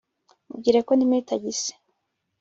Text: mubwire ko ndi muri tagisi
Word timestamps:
mubwire 0.47 0.79
ko 0.87 0.91
ndi 0.93 1.05
muri 1.09 1.23
tagisi 1.29 1.71